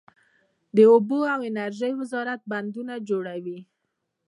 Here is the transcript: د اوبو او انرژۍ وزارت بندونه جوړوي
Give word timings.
د 0.75 0.77
اوبو 0.91 1.19
او 1.33 1.39
انرژۍ 1.49 1.91
وزارت 1.99 2.41
بندونه 2.51 2.93
جوړوي 3.09 3.59